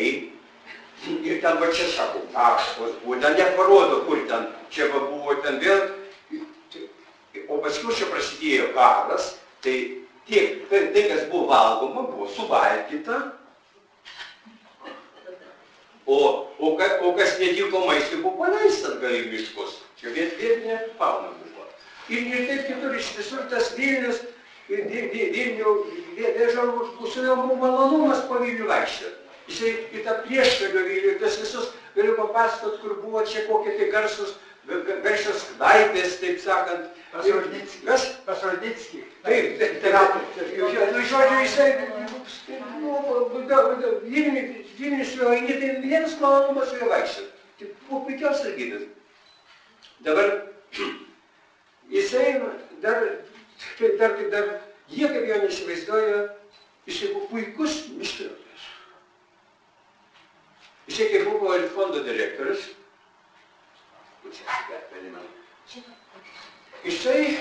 ir 1.11 1.41
ten 1.43 1.59
va 1.59 1.71
čia 1.75 1.89
sako, 1.91 2.23
taškos 2.35 3.01
buvo, 3.03 3.19
ten 3.23 3.35
neparodo, 3.39 4.05
kur 4.07 4.23
ten, 4.31 4.47
čia 4.71 4.87
va 4.95 5.03
buvo. 5.09 5.35
Ten 5.43 5.59
vėl. 5.63 5.91
O 7.51 7.59
paskui 7.65 7.95
čia 7.99 8.07
prasidėjo 8.13 8.71
karas, 8.77 9.33
tai 9.65 9.77
tiek, 10.29 10.63
tai, 10.71 10.87
tai 10.95 11.07
kas 11.11 11.27
buvo 11.33 11.49
valgoma, 11.51 12.07
buvo 12.11 12.29
suvalgyta, 12.31 13.19
O, 16.13 16.47
o, 16.59 16.75
ka, 16.77 16.89
o 17.09 17.15
kas 17.17 17.39
netiko 17.41 17.87
maistui 17.87 18.21
buvo 18.21 18.45
paleista 18.45 18.91
atgal 18.93 19.15
į 19.17 19.31
miškus. 19.33 19.79
Čia 20.01 20.13
vietinė 20.13 20.77
fauna 20.99 21.31
buvo. 21.39 21.65
Ir, 22.13 22.27
ir 22.27 22.43
taip 22.51 22.67
kitur 22.69 22.99
iš 22.99 23.09
visur 23.17 23.47
tas 23.53 23.71
Vilnius, 23.79 24.21
Vilnių, 24.69 25.73
Vėžarų 26.19 26.89
pusėje 26.99 27.37
buvo 27.39 27.57
malonumas 27.63 28.21
po 28.29 28.43
Vilnių 28.43 28.69
vaikščioti. 28.69 29.19
Jisai 29.49 29.73
į 29.97 30.05
tą 30.05 30.19
prieškario 30.27 30.85
Vilnių, 30.91 31.15
tas 31.23 31.39
visus, 31.41 31.73
galiu 31.97 32.19
papasakot, 32.21 32.77
kur 32.83 32.99
buvo 33.01 33.25
čia 33.29 33.47
kokie 33.49 33.79
tai 33.79 33.89
garsus, 33.95 34.37
garsios 34.67 35.47
knaipės, 35.57 36.19
taip 36.21 36.41
sakant. 36.41 36.91
Pasrodnicki. 37.13 37.83
Kas? 37.85 38.07
Pasrodnicki. 38.27 39.03
Taip, 39.23 39.59
taip, 39.61 39.83
taip. 39.83 39.95
Nu, 40.57 41.03
žodžiu, 41.11 41.41
jisai, 41.43 41.71
nu, 42.81 42.93
Vilnius, 44.79 45.15
jo 45.15 45.31
eini, 45.31 45.59
tai 45.61 45.81
vienas 45.83 46.15
malonumas 46.21 46.71
su 46.71 46.79
juo 46.81 46.89
vaikščioti. 46.91 47.31
Tai 47.59 47.69
buvo 47.89 48.01
puikiausias 48.07 48.57
gydas. 48.57 48.87
Dabar 50.03 50.31
jisai 51.93 52.41
dar, 52.83 53.05
tai 53.79 53.91
dar, 54.01 54.17
dar, 54.17 54.31
dar 54.33 54.49
jie 54.91 55.11
kaip 55.13 55.29
jo 55.29 55.41
nesivaizduoja, 55.45 56.23
jisai 56.89 57.13
buvo 57.13 57.29
puikus 57.31 57.83
miškininkas. 57.99 58.69
Jisai 60.89 61.11
kaip 61.13 61.29
buvo 61.31 61.59
fondo 61.77 62.03
direktorius, 62.09 62.71
jisai, 66.85 67.39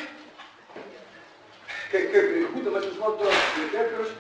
kaip, 1.91 2.11
kaip 2.13 2.51
būdamas 2.55 2.89
fondo 2.97 3.31
direktorius, 3.57 4.13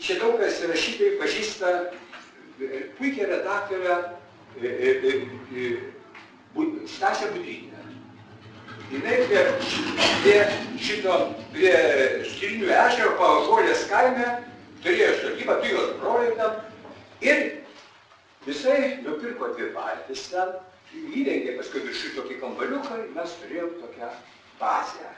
čia 0.00 0.18
daug 0.20 0.38
kas 0.40 0.62
rašytojai 0.70 1.18
pažįsta 1.20 1.74
puikią 2.98 3.28
redaktorę 3.30 4.00
Stasę 6.86 7.26
Budrynę. 7.32 7.78
Jinai 8.90 9.16
prie, 9.26 9.42
prie 10.22 10.38
šito, 10.82 11.16
prie 11.52 11.74
Skilinių 12.26 12.72
ežero 12.74 13.12
Pavažolės 13.20 13.84
kaime 13.86 14.26
turėjo 14.82 15.12
sodybą, 15.20 15.60
tu 15.62 15.70
jos 15.70 15.92
broliai 16.00 16.34
ten. 16.34 16.56
Ir 17.22 17.59
jisai 18.46 18.98
nupirko 19.04 19.52
dvi 19.54 19.70
valtis 19.74 20.28
ten, 20.32 20.52
įrengė 20.90 21.56
paskui 21.58 21.82
viršui 21.86 22.14
tokį 22.16 22.38
kambaliuką 22.42 23.00
ir 23.04 23.10
mes 23.14 23.34
turėjom 23.42 23.74
tokią 23.82 24.12
bazę. 24.60 25.10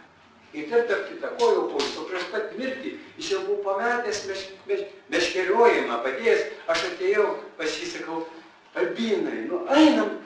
Ir 0.53 0.67
ten 0.69 0.85
tarp 0.89 1.07
kita 1.09 1.31
ko 1.41 1.49
jau 1.49 1.63
po 1.73 2.05
prieš 2.11 2.27
pat 2.33 2.51
mirtį, 2.59 2.97
jis 3.17 3.31
jau 3.33 3.41
buvo 3.47 3.63
pametęs 3.71 4.27
meš, 4.29 4.43
meš, 4.69 4.83
meškeriojimą, 5.15 6.03
padėjęs, 6.05 6.43
aš 6.75 6.85
atėjau, 6.91 7.29
pas 7.57 7.79
jį 7.81 7.89
sakau, 7.89 8.19
albinai, 8.77 9.47
nu 9.49 9.63
einam, 9.73 10.19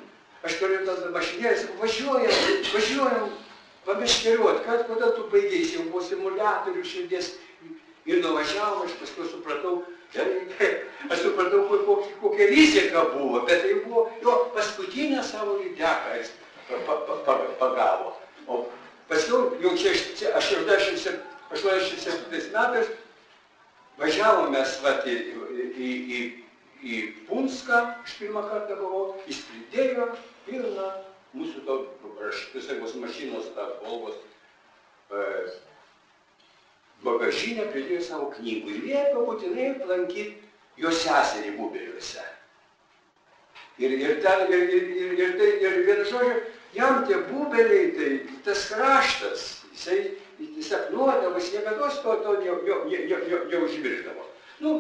aš 0.43 0.59
turiu 0.59 0.81
tas 0.89 1.05
mašinėlės, 1.15 1.63
sakau, 1.63 1.79
važiuojam, 1.85 2.41
važiuojam, 2.73 3.31
pameškeriuot, 3.87 4.65
kad 4.67 4.83
kodėl 4.91 5.15
tu 5.15 5.29
baigėjai, 5.31 5.77
jau 5.77 5.87
buvo 5.93 6.03
simuliatorių 6.03 6.83
širdies. 6.83 7.37
Ir 8.07 8.21
nuvažiavom, 8.23 8.85
aš 8.87 8.99
paskui 9.01 9.27
supratau, 9.31 9.81
aš 10.15 11.19
supratau, 11.23 11.69
kokia, 11.69 12.19
kokia 12.21 12.47
rizika 12.51 13.05
buvo, 13.13 13.41
bet 13.47 13.63
tai 13.63 13.75
buvo 13.85 14.11
jo 14.23 14.51
paskutinę 14.55 15.25
savo 15.25 15.53
lydeką 15.61 16.17
jis 16.19 16.31
pagavo. 17.59 18.17
O 18.47 18.67
Paskiau, 19.09 19.55
jau 19.63 19.77
čia 19.79 19.93
87 20.35 22.51
metais, 22.51 22.89
Važiavom 23.97 24.53
mes 24.53 24.81
vat, 24.85 25.07
į, 25.09 25.15
į, 25.57 25.59
į, 26.17 26.19
į 26.85 26.97
Punską, 27.29 27.79
aš 28.03 28.13
pirmą 28.19 28.43
kartą 28.51 28.75
buvau, 28.81 29.05
jis 29.31 29.39
pridėjo 29.47 30.05
pilną 30.49 30.89
mūsų 31.39 31.59
to 31.69 31.75
tiesiog 32.53 32.79
mašinos, 33.01 33.47
tą 33.57 33.65
Volvos 33.85 34.17
e, 34.19 34.21
bagažinę, 37.05 37.69
pridėjo 37.73 38.03
savo 38.05 38.31
knygų 38.37 38.73
ir 38.73 38.83
liepė 38.87 39.27
būtinai 39.29 39.69
aplankyti 39.75 40.37
jo 40.81 40.93
seserį 40.93 41.57
Bubeliuose. 41.59 42.25
Ir, 43.79 43.93
ir, 43.93 44.21
ten, 44.25 44.47
ir, 44.53 44.63
ir, 44.73 44.85
ir, 44.97 45.19
ir, 45.21 45.33
tai, 45.37 45.49
ir 45.61 45.83
vienu 45.85 46.05
žodžiu, 46.09 46.37
jam 46.77 47.03
tie 47.09 47.19
bubeliai, 47.29 47.91
tai 47.97 48.13
tas 48.45 48.63
kraštas, 48.71 49.43
jisai, 49.75 49.99
jis 50.41 50.71
sapnuodavo, 50.71 51.37
jis 51.37 51.53
niekada 51.53 51.91
to, 51.91 52.15
to 52.25 52.39
ne, 52.41 52.55
ne, 52.55 52.79
ne, 52.89 53.03
ne, 53.05 53.19
ne, 53.29 53.43
neužmiršdavo. 53.53 54.25
Nu, 54.65 54.73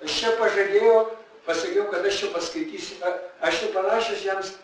aš 0.00 0.16
čia 0.22 0.32
pažadėjau, 0.40 0.96
pasakiau, 1.44 1.84
kad 1.92 2.08
aš 2.08 2.22
čia 2.22 2.32
paskaitysiu, 2.32 3.12
aš 3.44 3.60
čia 3.60 3.72
parašęs 3.76 4.24
jiems 4.24 4.54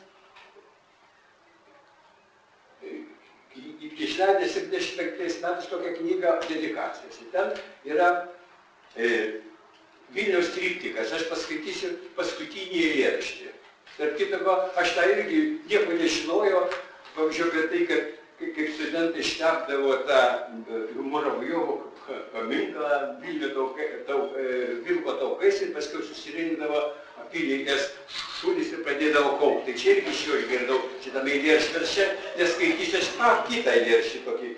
išleidęs 4.17 4.55
75 4.55 5.43
metais 5.43 5.69
tokią 5.69 5.93
knygą 5.99 6.29
dedikacijas. 6.49 7.21
Ir 7.21 7.29
ten 7.33 7.51
yra 7.85 8.09
e, 8.97 9.09
Vilniaus 10.15 10.53
triptikas, 10.55 11.13
aš 11.13 11.27
paskaitysiu 11.29 11.93
paskutinį 12.17 12.83
eilėraštį. 12.89 13.49
Tarp 13.97 14.15
kitako, 14.21 14.55
aš 14.79 14.95
tą 14.97 15.07
irgi 15.13 15.41
nieko 15.69 15.97
nežinojau, 15.99 16.63
pavyzdžiui, 17.17 17.49
apie 17.49 17.65
tai, 17.73 17.81
kad 17.91 18.13
kaip 18.39 18.71
studentai 18.77 19.25
štepdavo 19.25 19.97
tą 20.09 20.23
Muravjovo 21.01 21.81
paminklą 22.33 23.19
e, 23.25 24.47
Vilko 24.87 25.17
taukais 25.21 25.61
ir 25.63 25.75
paskui 25.75 26.05
susirinkdavo 26.07 26.83
apylinkės 27.25 27.91
šunys 28.39 28.73
ir 28.75 28.85
pradėdavo 28.87 29.37
kaupti. 29.41 29.73
Tai 29.73 29.81
čia 29.81 29.97
irgi 29.97 30.13
iš 30.13 30.23
jo 30.29 30.39
išgirdau 30.43 30.79
šitame 31.05 31.35
eilėraštį, 31.37 31.75
bet 31.77 31.91
čia 31.93 32.07
neskaitysiu, 32.41 33.01
aš 33.01 33.11
pa, 33.19 33.33
kitą 33.49 33.75
eilėraštį 33.81 34.23
tokį. 34.27 34.53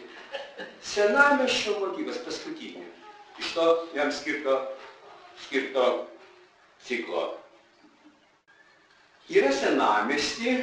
Senamiesčio 0.92 1.78
motyvas 1.82 2.20
paskutinį. 2.26 2.86
Iš 3.38 3.52
to 3.54 3.66
jam 3.94 4.12
skirto, 4.14 4.58
skirto 5.46 5.88
ciklo. 6.86 7.26
Yra 9.28 9.50
senamiesti 9.52 10.56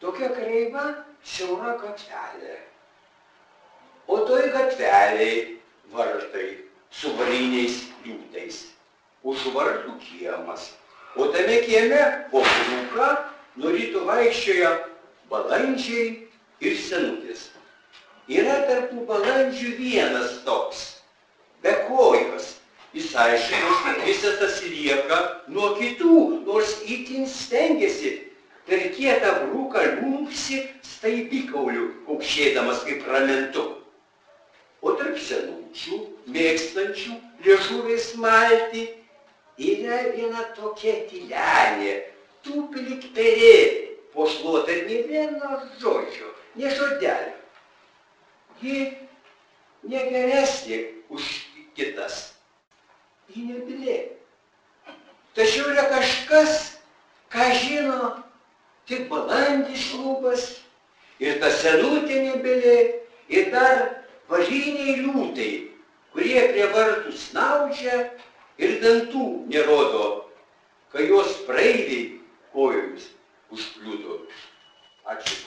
tokia 0.00 0.28
kreiva 0.34 0.90
siaura 1.24 1.76
gatvelė. 1.80 2.58
O 4.10 4.18
toj 4.26 4.50
gatveliai 4.52 5.56
vartai 5.92 6.48
su 6.90 7.12
variniais 7.18 7.84
liūtais 8.04 8.64
už 9.22 9.50
vartų 9.54 9.96
kiemas. 10.02 10.72
O 11.16 11.26
tame 11.34 11.60
kieme 11.66 12.00
po 12.30 12.42
krūką 12.46 13.08
nuo 13.60 13.72
ryto 13.74 14.04
vaikščioja 14.06 14.70
balandžiai 15.30 16.28
ir 16.62 16.76
senutis. 16.78 17.48
Yra 18.30 18.60
tarp 18.68 18.92
tų 18.92 19.04
balandžių 19.08 19.74
vienas 19.80 20.40
toks, 20.46 21.02
be 21.64 21.74
kojos. 21.88 22.56
Jis 22.94 23.12
aišku, 23.14 23.90
visas 24.02 24.40
atsilieka 24.42 25.18
nuo 25.54 25.76
kitų, 25.78 26.14
nors 26.46 26.72
itin 26.82 27.26
stengiasi 27.30 28.16
per 28.66 28.82
kietą 28.96 29.30
brūką 29.44 29.84
liunksi 29.96 30.64
staibikauliu, 30.86 31.92
kaukšėdamas 32.06 32.82
kaip 32.86 33.06
ramentu. 33.06 33.66
O 34.82 34.94
tarp 34.98 35.18
senučių, 35.22 36.00
mėgstančių 36.34 37.14
liežuviais 37.44 38.10
malti, 38.18 38.86
yra 39.60 40.00
viena 40.14 40.46
tokia 40.56 41.02
tylenė, 41.10 41.94
tupi 42.44 42.84
lyg 42.86 43.04
perė, 43.16 43.56
po 44.14 44.26
šluotą 44.26 44.72
ir 44.72 44.86
ne 44.88 45.02
vieno 45.10 45.60
žodžio, 45.82 46.32
ne 46.56 46.72
žodelio. 46.74 47.36
Ji 48.60 48.80
negeresnė 49.88 50.80
už 51.12 51.28
kitas. 51.76 52.32
Ji 53.30 53.46
nebilė. 53.46 53.98
Tačiau 55.36 55.70
yra 55.70 55.86
kažkas, 55.92 56.56
ką 57.30 57.46
žino 57.62 58.10
tik 58.90 59.06
balandis 59.12 59.92
lūpas 59.94 60.48
ir 61.22 61.38
ta 61.40 61.52
senutė 61.54 62.24
nebilė 62.26 62.76
ir 63.30 63.52
dar 63.54 63.84
važiniai 64.30 64.96
liūtai, 65.04 65.50
kurie 66.10 66.42
prie 66.50 66.66
vartų 66.74 67.14
snaudžia 67.14 68.00
ir 68.60 68.76
dantų 68.84 69.26
nerodo, 69.52 70.06
kai 70.92 71.08
jos 71.08 71.38
praeiviai 71.48 72.04
kojomis 72.54 73.08
užkliūdo. 73.54 74.20
Ačiū. 75.10 75.38